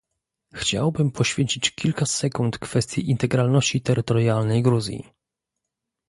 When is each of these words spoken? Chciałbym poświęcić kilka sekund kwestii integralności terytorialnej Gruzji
Chciałbym 0.53 1.11
poświęcić 1.11 1.71
kilka 1.71 2.05
sekund 2.05 2.59
kwestii 2.59 3.09
integralności 3.09 3.81
terytorialnej 3.81 4.63
Gruzji 4.63 5.09